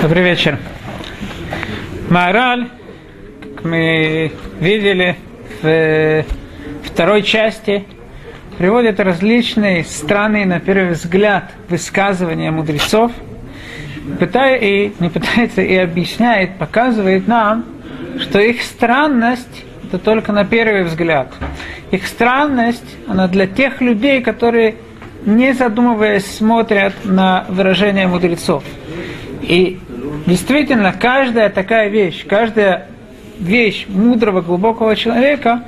[0.00, 0.58] Добрый вечер.
[2.08, 2.68] Мораль,
[3.40, 5.16] как мы видели
[5.62, 6.24] в
[6.84, 7.84] второй части,
[8.58, 13.10] приводит различные странные, на первый взгляд, высказывания мудрецов,
[14.20, 17.64] пытая и не пытается и объясняет, показывает нам,
[18.20, 21.32] что их странность это только на первый взгляд.
[21.90, 24.76] Их странность, она для тех людей, которые,
[25.26, 28.64] не задумываясь, смотрят на выражение мудрецов.
[29.52, 29.78] И
[30.26, 32.86] действительно, каждая такая вещь, каждая
[33.38, 35.64] вещь мудрого, глубокого человека,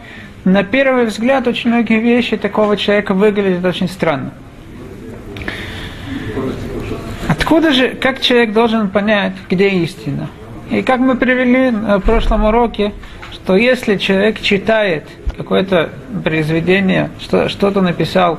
[0.46, 4.32] на первый взгляд очень многие вещи такого человека выглядят очень странно.
[7.28, 10.30] Откуда же, как человек должен понять, где истина?
[10.70, 12.94] И как мы привели на прошлом уроке,
[13.34, 15.04] что если человек читает
[15.36, 15.90] какое-то
[16.24, 18.38] произведение, что, что-то написал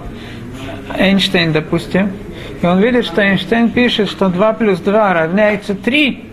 [0.98, 2.14] Эйнштейн, допустим,
[2.62, 6.26] и он видит, что Эйнштейн пишет, что 2 плюс 2 равняется 3,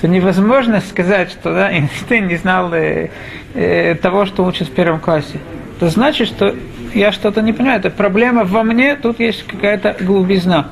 [0.00, 3.10] то невозможно сказать, что да, Эйнштейн не знал э,
[3.54, 5.38] э, того, что учит в первом классе.
[5.76, 6.54] Это значит, что
[6.94, 7.78] я что-то не понимаю.
[7.78, 10.68] Это проблема во мне, тут есть какая-то глубизна.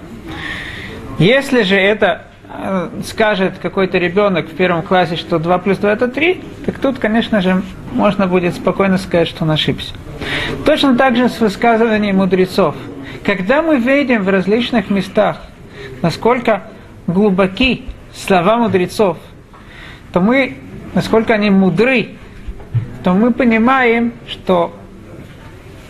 [1.18, 6.08] Если же это э, скажет какой-то ребенок в первом классе, что 2 плюс 2 это
[6.08, 9.94] 3, так тут, конечно же, можно будет спокойно сказать, что он ошибся.
[10.64, 12.74] Точно так же с высказыванием мудрецов–
[13.24, 15.42] когда мы видим в различных местах,
[16.02, 16.64] насколько
[17.06, 19.18] глубоки слова мудрецов,
[20.12, 20.56] то мы,
[20.94, 22.10] насколько они мудры,
[23.04, 24.74] то мы понимаем, что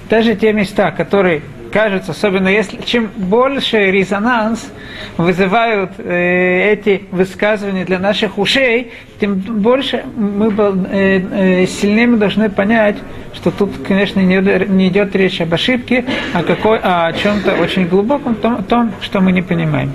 [0.09, 4.71] даже те места, которые кажется, особенно если чем больше резонанс
[5.17, 10.53] вызывают э, эти высказывания для наших ушей, тем больше мы
[10.91, 12.97] э, э, сильнее мы должны понять,
[13.35, 14.37] что тут, конечно, не,
[14.69, 19.21] не идет речь об ошибке, а, какой, а о чем-то очень глубоком, том, том, что
[19.21, 19.93] мы не понимаем.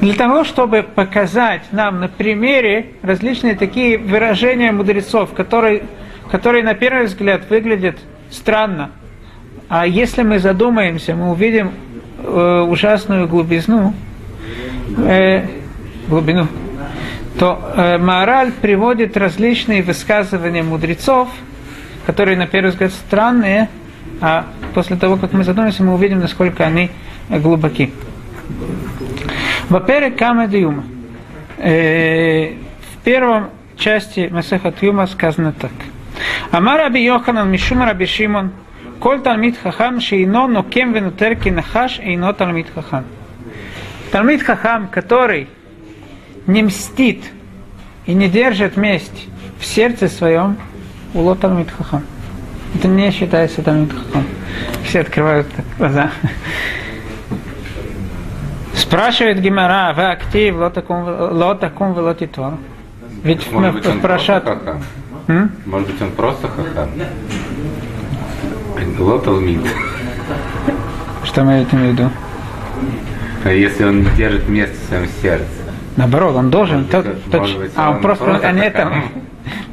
[0.00, 5.82] Для того, чтобы показать нам на примере различные такие выражения мудрецов, которые,
[6.30, 7.96] которые на первый взгляд выглядят
[8.30, 8.90] странно,
[9.70, 11.70] а если мы задумаемся, мы увидим
[12.18, 13.94] э, ужасную глубину,
[14.98, 15.46] э,
[16.08, 16.48] глубину,
[17.38, 21.28] то э, мораль приводит различные высказывания мудрецов,
[22.04, 23.68] которые на первый взгляд странные,
[24.20, 26.90] а после того, как мы задумаемся, мы увидим, насколько они
[27.28, 27.92] глубоки.
[29.68, 30.82] Во-первых, Камед Юма.
[31.58, 35.70] Э, в первом части Масехат Юма сказано так.
[36.50, 38.50] Амар Раби Йоханан Мишум Раби Шимон
[39.00, 43.04] Коль талмит хахам шейно нокем венутер кинахаш эйно талмит хахам.
[44.12, 45.48] Талмит хахам, который
[46.46, 47.24] не мстит
[48.04, 49.28] и не держит месть
[49.58, 50.58] в сердце своем,
[51.14, 52.04] уло талмит хахам.
[52.74, 54.24] Это не считается талмит хахам.
[54.84, 55.46] Все открывают
[55.78, 56.10] глаза.
[58.74, 62.54] Спрашивает Гимара, вы актив, лотакум велотитор.
[63.22, 64.82] Ведь Может быть, просто хахам?
[65.64, 66.90] Может быть, он просто хахам?
[68.98, 69.60] Лоталмид.
[71.24, 72.10] Что мы этим в виду?
[73.44, 75.44] А если он не держит место в своем сердце?
[75.96, 76.78] Наоборот, он должен.
[76.78, 78.92] Может, тот- тот- может быть, а он просто, не это.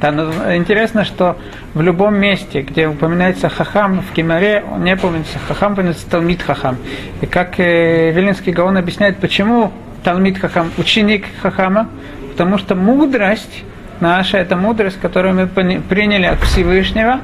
[0.01, 1.38] Да, но интересно, что
[1.73, 6.78] в любом месте, где упоминается хахам, в Кимаре не упоминается хахам, упоминается талмит хахам.
[7.22, 9.72] И как э, Вилинский Гаон объясняет, почему
[10.03, 11.89] талмит хахам, ученик хахама,
[12.31, 13.63] потому что мудрость
[14.00, 17.19] наша, это мудрость, которую мы приняли от Всевышнего,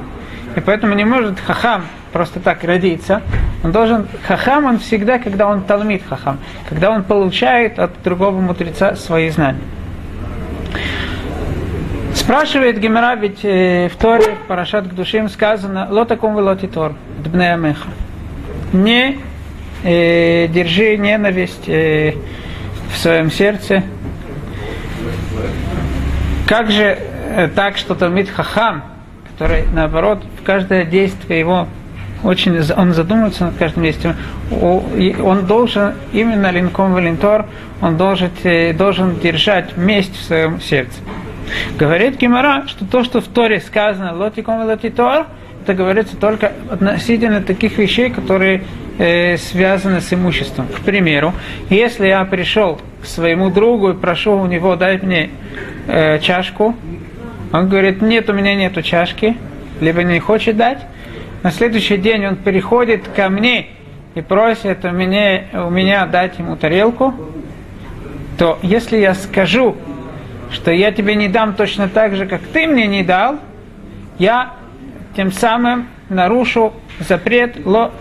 [0.55, 3.21] и поэтому не может хахам просто так родиться.
[3.63, 8.95] Он должен, хахам он всегда, когда он талмит хахам, когда он получает от другого мудреца
[8.95, 9.61] свои знания.
[12.13, 17.89] Спрашивает Гемера, ведь э, в Торе, в Парашат к душим сказано, лотакум велотитор, дбнеамеха.
[18.71, 19.17] Не
[19.83, 22.13] э, держи ненависть э,
[22.93, 23.83] в своем сердце.
[26.47, 26.99] Как же
[27.35, 28.83] э, так, что Талмит Хахам,
[29.43, 31.67] который, наоборот, в каждое действие его
[32.23, 34.15] очень, он задумывается над каждым действием,
[34.51, 37.47] он должен, именно линком валентор,
[37.81, 40.93] он должен, э, должен держать месть в своем сердце.
[41.77, 45.27] Говорит Гимара, что то, что в Торе сказано лотиком и лотитор,
[45.61, 48.63] это говорится только относительно таких вещей, которые
[48.97, 50.67] э, связаны с имуществом.
[50.67, 51.33] К примеру,
[51.69, 55.31] если я пришел к своему другу и прошу у него дать мне
[55.87, 56.77] э, чашку,
[57.53, 59.37] он говорит, нет, у меня нету чашки,
[59.79, 60.79] либо не хочет дать.
[61.43, 63.67] На следующий день он приходит ко мне
[64.15, 67.13] и просит у меня, у меня дать ему тарелку,
[68.39, 69.75] то если я скажу,
[70.51, 73.39] что я тебе не дам точно так же, как ты мне не дал,
[74.17, 74.53] я
[75.15, 77.91] тем самым нарушу запрет ло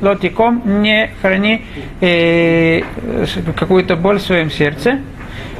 [0.00, 1.66] лотиком, не храни
[2.00, 2.80] э,
[3.56, 5.00] какую-то боль в своем сердце.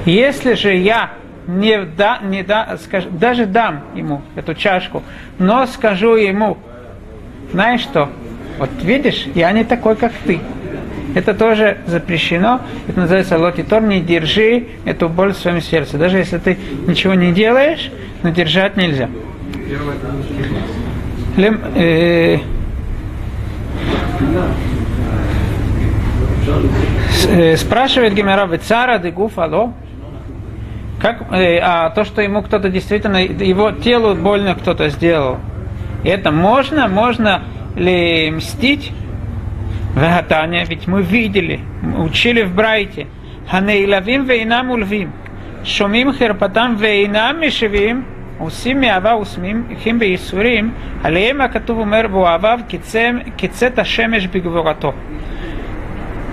[0.06, 1.10] Если же я
[1.58, 5.02] не, да, не да, скажу, даже дам ему эту чашку,
[5.38, 6.58] но скажу ему,
[7.52, 8.08] знаешь что,
[8.58, 10.40] вот видишь, я не такой, как ты.
[11.14, 12.60] Это тоже запрещено.
[12.88, 13.82] Это называется лотитор.
[13.82, 15.98] Не держи эту боль в своем сердце.
[15.98, 16.56] Даже если ты
[16.86, 17.90] ничего не делаешь,
[18.22, 19.10] но держать нельзя.
[21.36, 22.38] Лем, э,
[27.28, 29.74] э, спрашивает Гемера цара де гуфало,
[31.01, 35.37] как, э, а то, что ему кто-то действительно, его телу больно кто-то сделал,
[36.03, 37.43] это можно, можно
[37.75, 38.91] ли мстить?
[39.93, 43.07] Вагатания, ведь мы видели, мы учили в Брайте,
[43.49, 45.09] הנעלבים ואינם מולווים,
[45.63, 48.03] שומעים חרפתם ואינם משיבים,
[48.37, 50.71] עושים מאהבה ושמחים בייסורים,
[51.03, 52.59] עליהם הכתוב אומר באוהביו
[53.37, 54.93] כצאת השמש בגבורתו.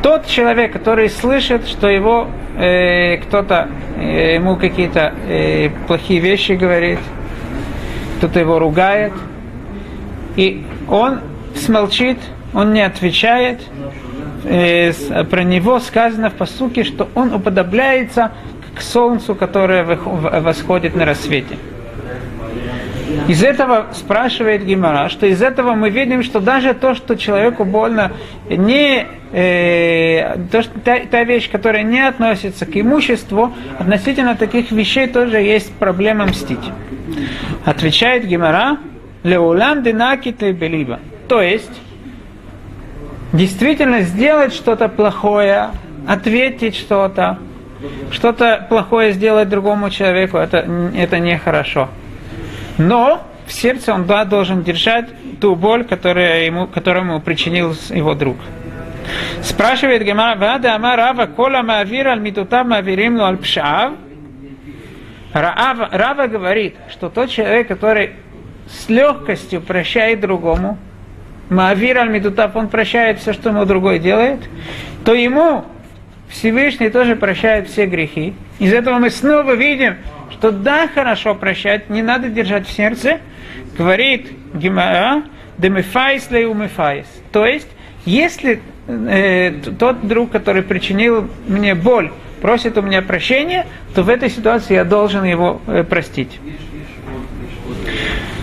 [0.02, 3.68] Тот человек, который слышит, что его э, кто-то
[3.98, 7.00] э, ему какие-то э, плохие вещи говорит,
[8.18, 9.12] кто-то его ругает,
[10.38, 11.20] и он
[11.56, 12.18] смолчит,
[12.54, 13.60] он не отвечает.
[14.46, 14.94] Э,
[15.26, 18.32] про него сказано в посуке, что он уподобляется
[18.76, 21.58] к солнцу, которое восходит на рассвете.
[23.30, 28.12] Из этого спрашивает Гимара, что из этого мы видим, что даже то, что человеку больно,
[28.50, 35.06] не э, то, что, та, та вещь, которая не относится к имуществу, относительно таких вещей
[35.06, 36.72] тоже есть проблема мстить.
[37.66, 38.80] Отвечает Гимара,
[39.22, 41.00] Леулам динакиты белиба.
[41.28, 41.80] То есть,
[43.32, 45.68] действительно сделать что-то плохое,
[46.08, 47.38] ответить что-то,
[48.10, 51.90] что-то плохое сделать другому человеку, это, это нехорошо.
[52.80, 55.10] Но в сердце он да, должен держать
[55.40, 58.38] ту боль, которая ему, которую ему причинил его друг.
[59.42, 63.94] Спрашивает Гемара, Вада Ама Рава, Кола Маавир аль Митутав Маавирим Пшаав.
[65.34, 68.12] Рава говорит, что тот человек, который
[68.68, 70.78] с легкостью прощает другому,
[71.50, 74.40] Маавир аль он прощает все, что ему другой делает,
[75.04, 75.66] то ему
[76.30, 78.36] Всевышний тоже прощает все грехи.
[78.60, 79.96] Из этого мы снова видим,
[80.32, 83.20] что да, хорошо прощать, не надо держать в сердце.
[83.78, 85.24] Говорит Гимара,
[85.58, 87.08] демефайс леумефайс.
[87.32, 87.70] То есть,
[88.06, 92.12] если э, тот друг, который причинил мне боль,
[92.42, 93.66] просит у меня прощения,
[93.96, 96.40] то в этой ситуации я должен его э, простить.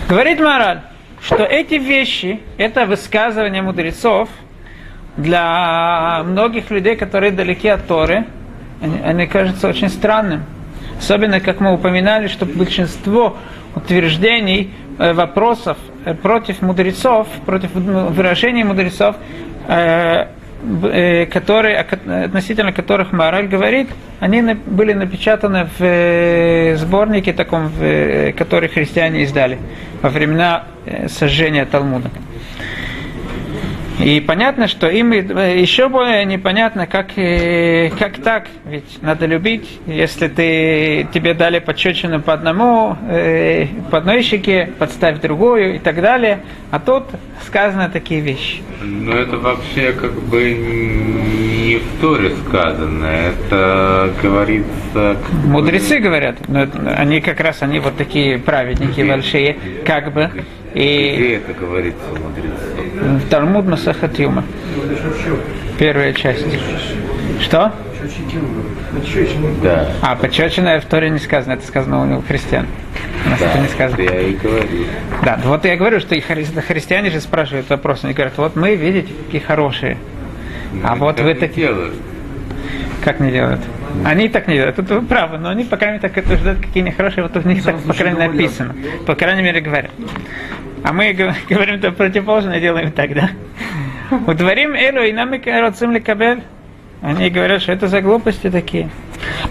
[0.09, 0.81] Говорит Мораль,
[1.21, 4.29] что эти вещи, это высказывание мудрецов
[5.17, 8.25] для многих людей, которые далеки от Торы,
[8.81, 10.43] они, они кажутся очень странным.
[10.97, 13.37] Особенно, как мы упоминали, что большинство
[13.75, 19.15] утверждений, э, вопросов э, против мудрецов, против выражений мудрецов,
[19.67, 20.27] э,
[21.31, 23.89] которые, относительно которых Мораль говорит,
[24.19, 27.71] они были напечатаны в сборнике таком,
[28.35, 29.59] который христиане издали
[30.01, 30.63] во времена
[31.09, 32.09] сожжения Талмуда.
[33.99, 37.07] И понятно, что им еще более непонятно, как,
[37.97, 42.95] как так, ведь надо любить, если ты, тебе дали подчечину по одному,
[43.89, 46.39] по одной щеке, подставь другую и так далее,
[46.69, 47.05] а тут
[47.45, 48.61] сказаны такие вещи.
[48.81, 55.17] Но это вообще как бы не в Торе сказано, это говорится...
[55.45, 59.05] Мудрецы говорят, но они как раз, они вот такие праведники Где?
[59.05, 60.29] большие, как бы.
[60.73, 62.86] И Где это говорится мудрецы?
[63.01, 64.43] В Талмуд Масахат Юма.
[65.77, 66.45] Первая часть.
[67.41, 67.71] Что?
[69.61, 69.89] Да.
[70.01, 72.65] А, почечина в Торе не сказано, это сказано у христиан.
[73.25, 74.01] У нас да, это не сказано.
[74.01, 74.67] я и говорю.
[75.23, 78.75] Да, вот я говорю, что и хри- христиане же спрашивают вопрос, они говорят, вот мы,
[78.75, 79.97] видите, какие хорошие.
[80.73, 81.67] Но а вот вы такие...
[81.67, 81.93] Делают.
[83.03, 83.61] Как не делают?
[84.03, 86.83] Они так не делают, это вы правы, но они, по крайней мере, так утверждают, какие
[86.83, 88.75] они хорошие, вот у них так, по крайней мере, написано.
[89.05, 89.91] По крайней мере, говорят.
[90.83, 91.13] А мы
[91.49, 93.29] говорим то противоположное, делаем так, да?
[94.25, 96.43] Удворим элу и нам ли кабель.
[97.01, 98.89] Они говорят, что это за глупости такие.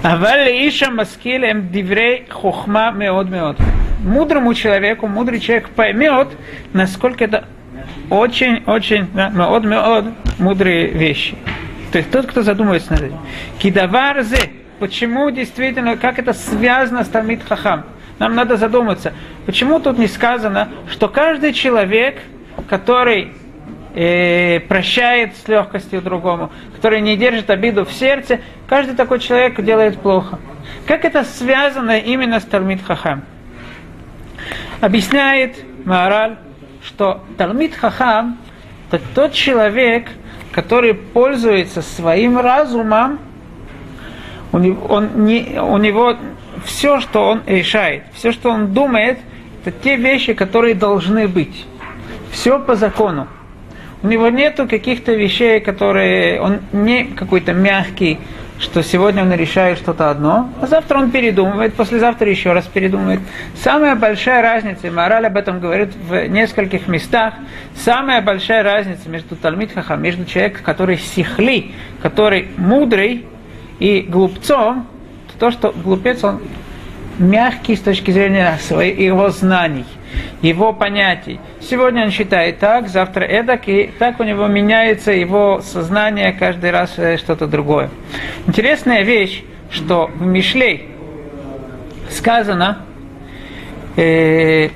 [0.03, 3.59] Авали иша маскилем диврей хохма меод меод.
[4.03, 6.29] Мудрому человеку, мудрый человек поймет,
[6.73, 7.45] насколько это
[8.11, 10.07] очень-очень, да, меод меод,
[10.39, 11.37] мудрые вещи.
[11.93, 13.19] То есть тот, кто задумывается над этим.
[13.59, 17.85] Кидаварзе, почему действительно, как это связано с Талмит Хахам?
[18.19, 19.13] Нам надо задуматься,
[19.45, 22.19] почему тут не сказано, что каждый человек,
[22.69, 23.33] который
[23.95, 30.01] э, прощает с легкостью другому, который не держит обиду в сердце, каждый такой человек делает
[30.01, 30.39] плохо.
[30.87, 33.23] Как это связано именно с Талмит Хахам?
[34.81, 36.37] Объясняет Маораль,
[36.83, 38.39] что Талмит Хахам
[38.91, 40.07] так тот человек,
[40.53, 43.19] который пользуется своим разумом,
[44.53, 46.17] у него, он не, у него
[46.65, 49.19] все, что он решает, все, что он думает,
[49.65, 51.67] это те вещи, которые должны быть.
[52.31, 53.29] Все по закону.
[54.03, 58.19] У него нету каких-то вещей, которые он не какой-то мягкий,
[58.59, 63.21] что сегодня он решает что-то одно, а завтра он передумывает, послезавтра еще раз передумывает.
[63.63, 67.35] Самая большая разница, и Мораль об этом говорит в нескольких местах,
[67.75, 73.27] самая большая разница между Талмит Хахам, между человеком, который сихли, который мудрый,
[73.79, 74.87] и глупцом,
[75.39, 76.41] то, что глупец, он
[77.19, 79.85] мягкий с точки зрения своих, его знаний,
[80.43, 81.41] его понятий.
[81.61, 86.95] Сегодня он считает так, завтра эдак, и так у него меняется его сознание каждый раз
[86.99, 87.91] э, что-то другое.
[88.47, 90.89] Интересная вещь, что в Мишлей
[92.11, 92.79] сказано,
[93.97, 94.69] э,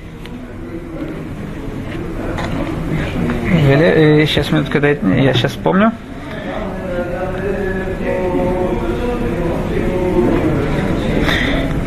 [3.51, 5.91] э, сейчас минутку, я сейчас вспомню.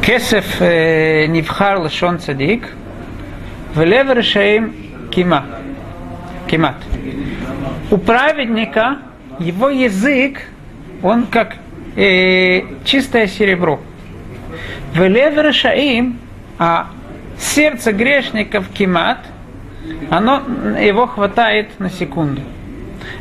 [0.04, 0.62] כסף
[1.30, 2.68] נבחר לשון צדיק,
[3.76, 4.74] ולב רשעים
[5.12, 5.42] кима,
[6.48, 6.76] кимат.
[7.92, 9.00] У праведника
[9.40, 10.42] его язык,
[11.02, 11.56] он как
[11.96, 13.80] э, чистое серебро.
[14.94, 16.20] В лев шаим,
[16.58, 16.88] а
[17.38, 19.20] сердце грешников кимат,
[20.10, 20.44] оно,
[20.80, 22.42] его хватает на секунду.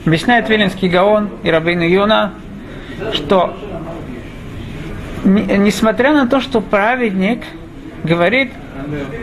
[0.04, 2.34] Объясняет Виленский Гаон и Рабин Юна,
[3.12, 3.56] что
[5.23, 7.43] несмотря на то, что праведник
[8.03, 8.51] говорит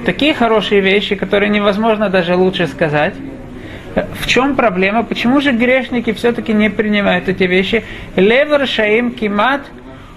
[0.06, 3.14] такие хорошие вещи, которые невозможно даже лучше сказать,
[4.20, 5.02] в чем проблема?
[5.02, 7.84] Почему же грешники все-таки не принимают эти вещи?
[8.16, 9.62] Левер шаим кимат,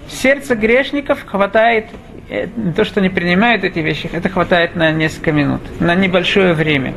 [0.08, 1.86] сердце грешников хватает,
[2.28, 6.94] э, то, что не принимают эти вещи, это хватает на несколько минут, на небольшое время.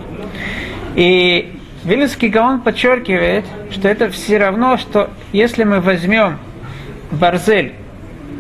[0.96, 6.38] И Вилинский Гаон подчеркивает, что это все равно, что если мы возьмем
[7.12, 7.74] барзель,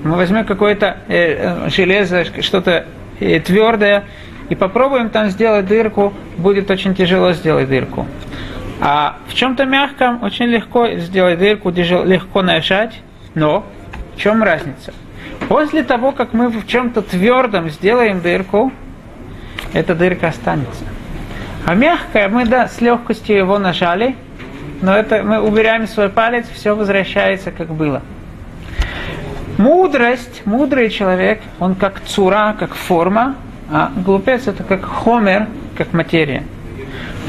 [0.08, 2.86] мы возьмем какое-то э, э, железо, что-то
[3.20, 4.06] э, твердое,
[4.50, 8.08] и попробуем там сделать дырку, будет очень тяжело сделать дырку.
[8.80, 13.02] А в чем-то мягком очень легко сделать дырку, легко нажать,
[13.36, 13.66] но
[14.16, 14.94] в чем разница?
[15.50, 18.72] После того, как мы в чем-то твердом сделаем дырку,
[19.74, 20.86] эта дырка останется.
[21.66, 24.16] А мягкое мы да, с легкостью его нажали,
[24.82, 28.02] но это мы убираем свой палец, все возвращается как было.
[29.58, 33.36] Мудрость, мудрый человек, он как цура, как форма,
[33.72, 36.44] а глупец это как хомер, как материя.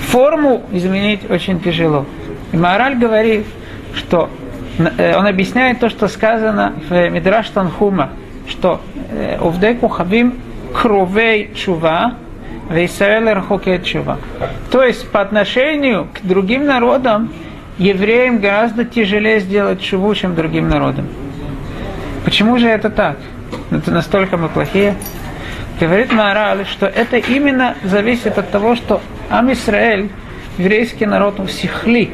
[0.08, 2.04] Форму изменить очень тяжело.
[2.52, 3.47] И мораль говорит,
[3.94, 4.28] что
[4.78, 8.11] э, он объясняет то, что сказано в Мидраш Танхума,
[8.47, 8.80] что
[9.11, 10.35] э, Увдеку хавим
[10.75, 12.14] кровей чува,
[12.70, 14.18] вейсаэль чува.
[14.70, 17.32] То есть по отношению к другим народам
[17.78, 21.06] евреям гораздо тяжелее сделать чуву, чем другим народам.
[22.25, 23.17] Почему же это так?
[23.71, 24.95] Это настолько мы плохие.
[25.81, 30.11] Говорит Маораль, что это именно зависит от того, что Ам Исраэль,
[30.59, 32.11] еврейский народ, он сихли.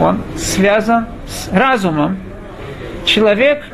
[0.00, 2.18] Он связан с разумом.
[3.04, 3.64] Человек,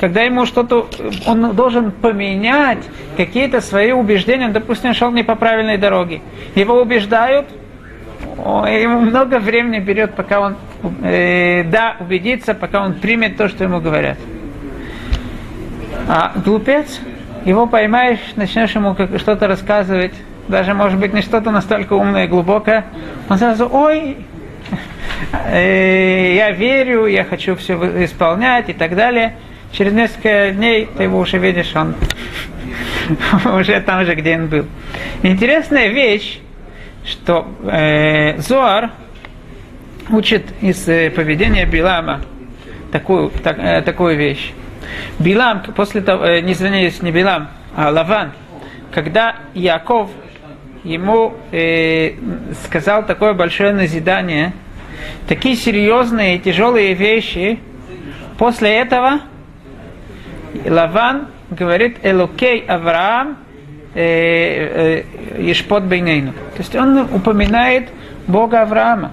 [0.00, 0.88] когда ему что-то,
[1.26, 2.84] он должен поменять
[3.16, 6.20] какие-то свои убеждения, допустим, шел не по правильной дороге.
[6.54, 7.46] Его убеждают,
[8.36, 10.56] ему много времени берет, пока он,
[11.02, 14.18] э, да, убедится, пока он примет то, что ему говорят.
[16.08, 17.00] А глупец,
[17.44, 20.14] его поймаешь, начнешь ему что-то рассказывать,
[20.48, 22.86] даже, может быть, не что-то настолько умное и глубокое,
[23.28, 24.16] он сразу, ой,
[25.50, 27.74] э, я верю, я хочу все
[28.04, 29.36] исполнять и так далее.
[29.72, 31.94] Через несколько дней ты его уже видишь, он
[33.60, 34.64] уже там же, где он был.
[35.22, 36.40] Интересная вещь,
[37.04, 38.92] что э, Зоар
[40.10, 42.22] учит из э, поведения Билама
[42.92, 44.54] такую, так, э, такую вещь.
[45.18, 48.32] Билам, после того, э, не извиняюсь, не Билам, а Лаван,
[48.92, 50.10] когда Яков
[50.84, 52.12] ему э,
[52.64, 54.52] сказал такое большое назидание,
[55.26, 57.58] такие серьезные и тяжелые вещи,
[58.38, 59.20] после этого
[60.64, 63.38] Лаван говорит Элокей Авраам
[63.94, 65.02] э,
[65.36, 66.32] э, Ешпот Бейнейну.
[66.32, 67.88] То есть он упоминает
[68.26, 69.12] Бога Авраама.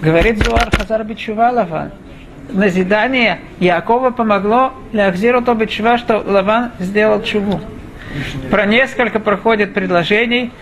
[0.00, 1.92] Говорит Зуар Хазар Бичува Лаван
[2.48, 7.60] назидание Якова помогло Лахзиру Тобичва, что Лаван сделал чуву.
[8.50, 10.52] Про несколько проходит предложений,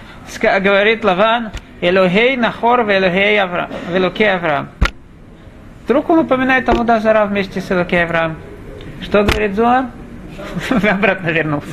[0.42, 1.50] говорит Лаван,
[1.80, 3.70] Элохей Нахор, Элохей Авраам.
[3.88, 4.68] Авраам.
[5.84, 8.36] Вдруг он упоминает тому Дазара вместе с Элокей Авраам.
[9.02, 9.86] Что говорит Зуар?
[10.70, 11.68] Обратно вернулся.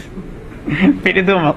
[1.03, 1.55] Передумал.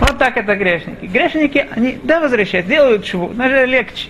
[0.00, 1.06] Вот так это грешники.
[1.06, 4.08] Грешники, они, да, возвращаются, делают чего, даже легче.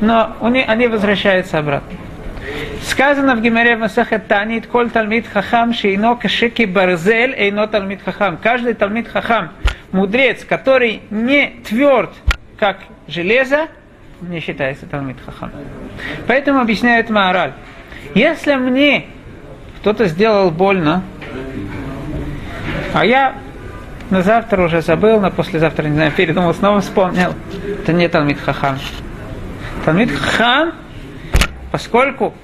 [0.00, 1.98] Но они возвращаются обратно.
[2.82, 8.36] Сказано в Гимаре Масахет Танит, коль талмит хахам, шейно кашики барзель, эйно талмит хахам.
[8.36, 9.50] Каждый талмит хахам,
[9.92, 12.10] мудрец, который не тверд,
[12.58, 13.68] как железо,
[14.20, 15.50] не считается талмит хахам.
[16.26, 17.52] Поэтому объясняет Маораль.
[18.14, 19.06] Если мне
[19.80, 21.02] кто-то сделал больно,
[22.92, 23.34] а я
[24.10, 27.34] на завтра уже забыл, на послезавтра, не знаю, передумал, снова вспомнил,
[27.82, 28.78] это не Талмит Хахам.
[29.84, 30.72] Талмит Хахам,
[31.70, 32.34] поскольку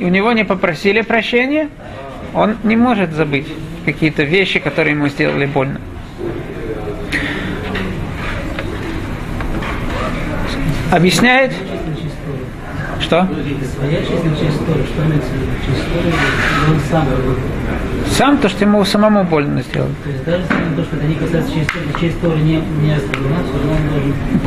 [0.00, 1.68] у него не попросили прощения,
[2.32, 3.46] он не может забыть
[3.84, 5.80] какие-то вещи, которые ему сделали больно.
[10.90, 11.52] Объясняет,
[13.00, 13.28] что?
[18.10, 18.38] Сам.
[18.38, 19.88] То, что ему самому больно сделал.
[20.04, 20.44] То есть даже
[20.76, 22.98] то, что это не касается через историю не, не.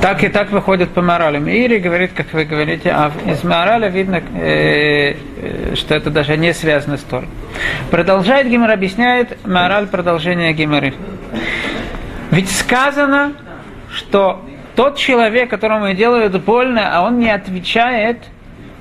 [0.01, 1.37] Так и так выходит по морали.
[1.39, 6.53] Ири говорит, как вы говорите, а из морали видно, э, э, что это даже не
[6.53, 7.27] связано с Торой.
[7.91, 10.93] Продолжает Гимер, объясняет мораль продолжения Гимеры.
[12.31, 13.33] Ведь сказано,
[13.91, 14.45] что
[14.75, 18.19] тот человек, которому делают больно, а он не отвечает,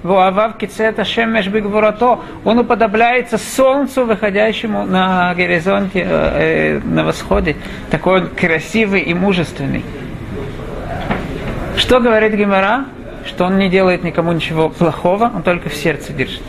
[0.02, 7.56] Вуавав кицета шемеш бигвурато, он уподобляется солнцу, выходящему на горизонте, э, на восходе.
[7.90, 9.84] Такой он красивый и мужественный.
[11.76, 12.84] Что говорит Гимара?
[13.26, 16.42] Что он не делает никому ничего плохого, он только в сердце держит.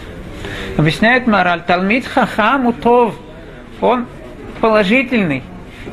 [0.78, 1.62] Объясняет мораль.
[1.66, 3.16] Талмит хахам утов.
[3.82, 4.06] Он
[4.62, 5.42] положительный.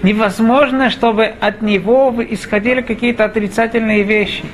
[0.02, 4.44] Невозможно, чтобы от него исходили какие-то отрицательные вещи.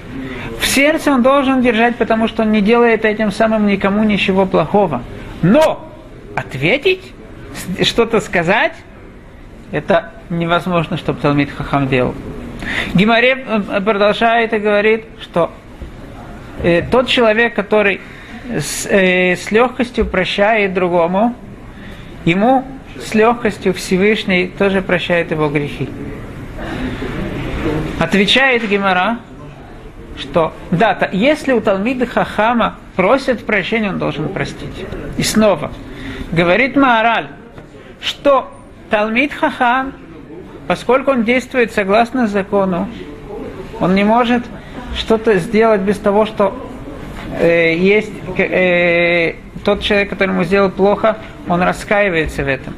[0.74, 5.02] Сердце он должен держать, потому что он не делает этим самым никому ничего плохого.
[5.42, 5.90] Но
[6.36, 7.12] ответить,
[7.82, 8.74] что-то сказать,
[9.72, 12.14] это невозможно, чтобы Талмит Хахам делал.
[12.94, 13.34] Гимаре
[13.84, 15.50] продолжает и говорит, что
[16.62, 18.00] э, тот человек, который
[18.49, 21.34] с, э, с легкостью прощает другому,
[22.25, 22.64] ему
[22.97, 25.88] с легкостью Всевышний тоже прощает его грехи.
[27.99, 29.18] Отвечает Гимара,
[30.18, 34.84] что да, то, если у Талмида Хахама просят прощения, он должен простить.
[35.16, 35.73] И снова,
[36.32, 37.28] говорит Маораль,
[38.02, 38.50] что
[38.90, 39.92] Талмид Хахам,
[40.66, 42.88] поскольку он действует согласно закону,
[43.80, 44.44] он не может
[44.96, 46.56] что-то сделать без того, что
[47.38, 51.16] э, есть э, тот человек, который ему сделал плохо,
[51.49, 52.75] он раскаивается в этом.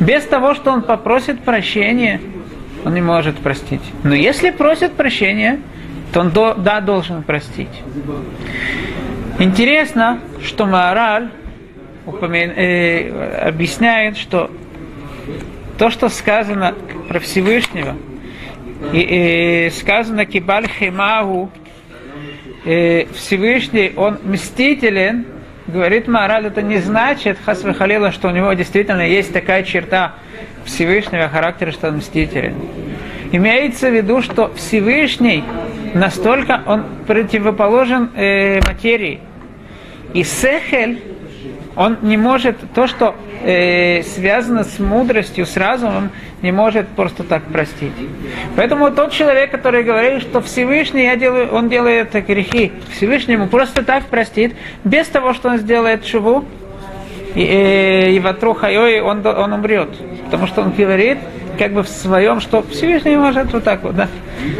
[0.00, 2.20] Без того, что он попросит прощения,
[2.84, 3.82] он не может простить.
[4.02, 5.60] Но если просит прощения,
[6.14, 7.82] то он до, да, должен простить.
[9.40, 11.28] Интересно, что Маораль
[12.06, 14.48] э, объясняет, что
[15.76, 16.72] то, что сказано
[17.08, 17.96] про Всевышнего,
[18.92, 21.50] и, и сказано Кибаль Химагу,
[22.64, 25.26] э, Всевышний, он мстителен,
[25.66, 30.14] говорит Маораль, это не значит, Хасвахалила, что у него действительно есть такая черта
[30.64, 32.54] Всевышнего характера, что он мстителен.
[33.34, 35.42] Имеется в виду, что Всевышний
[35.92, 39.18] настолько он противоположен э, материи.
[40.12, 41.02] И Сехель,
[41.74, 46.10] он не может, то, что э, связано с мудростью, с разумом,
[46.42, 47.90] не может просто так простить.
[48.54, 54.04] Поэтому тот человек, который говорит, что Всевышний, я делаю, он делает грехи, Всевышнему просто так
[54.04, 56.44] простит, без того, что он сделает шуву,
[57.34, 59.88] и, э, и ватруха, и он, он умрет.
[60.26, 61.18] Потому что он говорит,
[61.54, 64.08] как бы в своем, что Всевышний может вот так вот, да.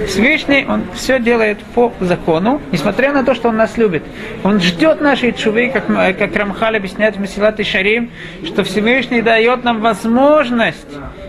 [0.06, 4.02] Всевышний, он все делает по закону, несмотря на то, что он нас любит.
[4.42, 8.10] Он ждет нашей чувы, как, как Рамхаль объясняет в Месилат и Шарим,
[8.44, 10.86] что Всевышний дает нам возможность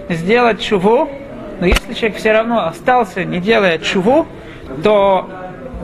[0.10, 1.10] сделать чуву,
[1.60, 4.28] но если человек все равно остался, не делая чуву,
[4.84, 5.30] то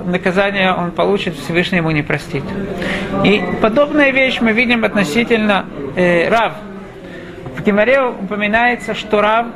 [0.06, 2.44] наказание он получит, Всевышний ему не простит.
[3.24, 5.66] И подобная вещь мы видим относительно
[5.96, 6.54] э, Рав.
[7.58, 9.48] В Гимаре упоминается, что Рав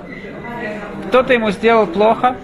[1.07, 2.35] кто-то ему сделал плохо,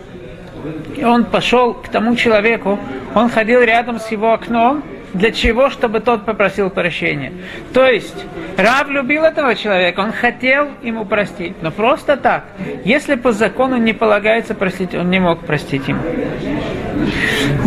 [0.96, 2.80] и он пошел к тому человеку,
[3.16, 5.70] он ходил рядом с его окном, для чего?
[5.70, 7.34] Чтобы тот попросил прощения.
[7.74, 8.26] То есть,
[8.58, 12.46] Рав любил этого человека, он хотел ему простить, но просто так.
[12.86, 16.02] Если по закону не полагается простить, он не мог простить ему.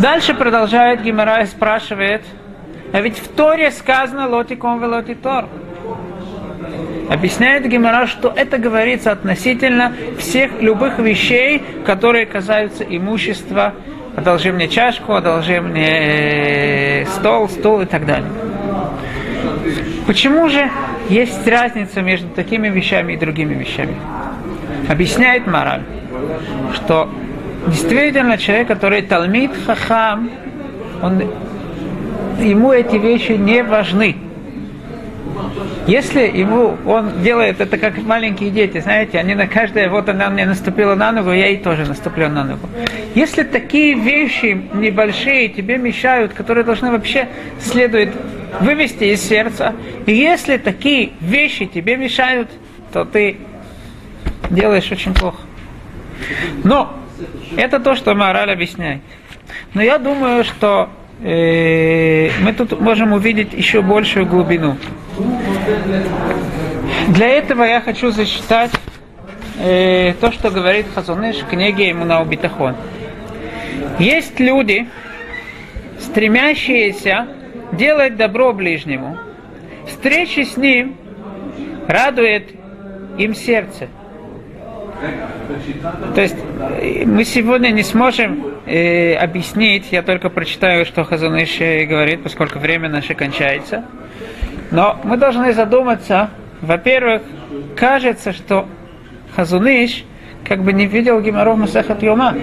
[0.01, 2.23] Дальше продолжает Гимара спрашивает,
[2.93, 5.47] а ведь в Торе сказано «лотиком велоти Тор».
[7.11, 13.75] Объясняет Гемора, что это говорится относительно всех любых вещей, которые касаются имущества.
[14.17, 18.31] Одолжи мне чашку, одолжи мне стол, стул и так далее.
[20.07, 20.71] Почему же
[21.09, 23.97] есть разница между такими вещами и другими вещами?
[24.89, 25.83] Объясняет мораль.
[26.75, 27.09] что
[27.67, 30.31] действительно человек, который талмит хахам,
[31.03, 31.23] он,
[32.41, 34.17] ему эти вещи не важны.
[35.87, 40.47] Если ему он делает это как маленькие дети, знаете, они на каждое, вот она мне
[40.47, 42.69] наступила на ногу, я ей тоже наступлю на ногу.
[43.15, 47.29] Если такие вещи небольшие тебе мешают, которые должны вообще
[47.61, 48.11] следует
[48.61, 49.75] вывести из сердца,
[50.07, 52.51] и если такие вещи тебе мешают,
[52.93, 53.37] то ты
[54.49, 55.39] делаешь очень плохо.
[56.63, 56.99] Но
[57.57, 59.03] это то, что мораль объясняет.
[59.75, 60.89] Но я думаю, что
[61.23, 64.77] э, мы тут можем увидеть еще большую глубину.
[67.09, 68.73] Для этого я хочу зачитать
[69.61, 72.75] э, то, что говорит Хазуныш в книге ему на Убитахон.
[73.99, 74.89] Есть люди,
[76.01, 77.29] стремящиеся
[77.73, 79.17] делать добро ближнему.
[79.87, 80.97] Встреча с ним
[81.87, 82.51] радует
[83.19, 83.89] им сердце.
[86.15, 86.37] То есть
[86.81, 92.89] э, мы сегодня не сможем э, объяснить, я только прочитаю, что Хазаныш говорит, поскольку время
[92.89, 93.85] наше кончается.
[94.71, 97.23] Но мы должны задуматься, во-первых,
[97.77, 98.67] кажется, что
[99.35, 100.05] Хазуныш
[100.47, 102.35] как бы не видел Гимаров Масахат Йома.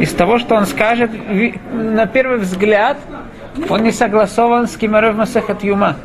[0.00, 1.10] Из того, что он скажет,
[1.72, 2.98] на первый взгляд,
[3.68, 5.96] он не согласован с Гимаров Масахат Юма.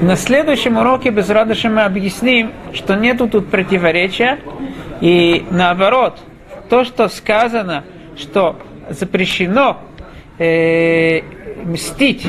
[0.00, 4.38] На следующем уроке без радости мы объясним, что нету тут противоречия,
[5.00, 6.18] и наоборот,
[6.68, 7.84] то, что сказано,
[8.16, 8.58] что
[8.90, 9.78] запрещено
[10.38, 11.20] э,
[11.64, 12.26] мстить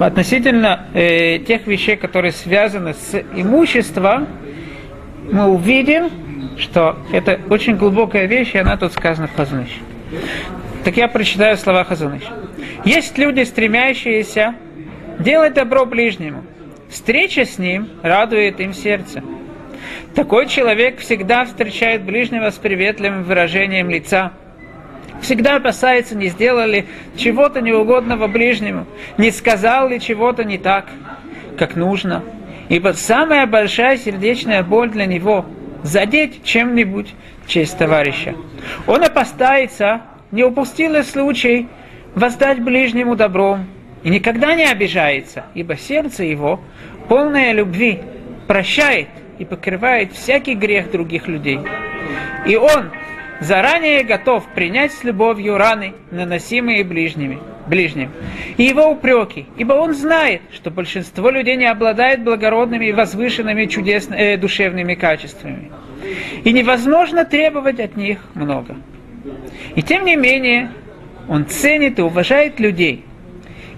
[0.00, 4.26] относительно э, тех вещей, которые связаны с имуществом,
[5.30, 6.10] мы увидим,
[6.58, 9.80] что это очень глубокая вещь, и она тут сказана в Хазуныш.
[10.84, 12.22] Так я прочитаю слова Хазуныш.
[12.84, 14.54] Есть люди, стремящиеся
[15.18, 16.44] делать добро ближнему.
[16.88, 19.22] Встреча с ним радует им сердце.
[20.14, 24.32] Такой человек всегда встречает ближнего с приветливым выражением лица.
[25.26, 26.86] Всегда опасается, не сделал ли
[27.16, 28.86] чего-то неугодного ближнему,
[29.18, 30.86] не сказал ли чего-то не так,
[31.58, 32.22] как нужно.
[32.68, 35.44] Ибо самая большая сердечная боль для него–
[35.82, 37.12] задеть чем-нибудь
[37.48, 38.36] честь товарища.
[38.86, 41.66] Он опасается, не упустил случай
[42.14, 43.66] воздать ближнему добром,
[44.04, 46.60] и никогда не обижается, ибо сердце его,
[47.08, 47.98] полное любви,
[48.46, 49.08] прощает
[49.40, 51.58] и покрывает всякий грех других людей.
[52.46, 52.92] И он
[53.40, 58.10] заранее готов принять с любовью раны, наносимые ближними, ближним,
[58.56, 64.20] и его упреки, ибо он знает, что большинство людей не обладает благородными и возвышенными чудесными,
[64.20, 65.70] э, душевными качествами.
[66.44, 68.76] И невозможно требовать от них много.
[69.74, 70.70] И тем не менее,
[71.28, 73.04] он ценит и уважает людей.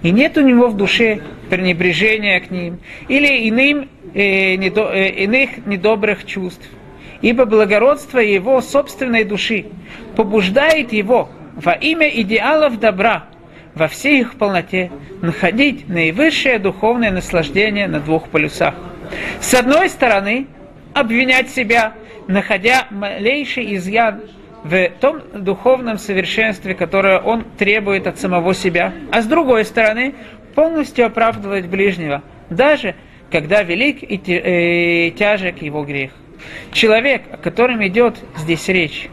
[0.03, 5.65] И нет у него в душе пренебрежения к ним или иным, э, недо, э, иных
[5.65, 6.69] недобрых чувств.
[7.21, 9.65] Ибо благородство его собственной души
[10.15, 13.25] побуждает его во имя идеалов добра
[13.75, 18.75] во всей их полноте находить наивысшее духовное наслаждение на двух полюсах.
[19.39, 20.47] С одной стороны,
[20.93, 21.93] обвинять себя,
[22.27, 24.21] находя малейший изъян
[24.63, 30.15] в том духовном совершенстве, которое он требует от самого себя, а с другой стороны,
[30.55, 32.95] полностью оправдывать ближнего, даже
[33.31, 36.11] когда велик и э, тяжек его грех.
[36.71, 39.09] Человек, о котором идет здесь речь,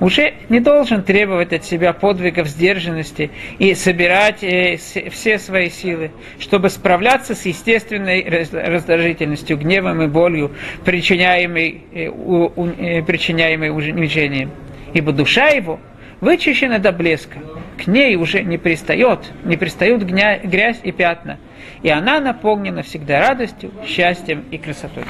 [0.00, 4.76] уже не должен требовать от себя подвигов сдержанности и собирать э,
[5.10, 10.52] все свои силы, чтобы справляться с естественной раздражительностью, гневом и болью,
[10.84, 14.52] причиняемой, э, причиняемой унижением
[14.92, 15.80] ибо душа его
[16.20, 17.38] вычищена до блеска,
[17.82, 21.38] к ней уже не пристает, не пристают грязь и пятна,
[21.82, 25.04] и она наполнена всегда радостью, счастьем и красотой.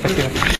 [0.00, 0.55] Спасибо.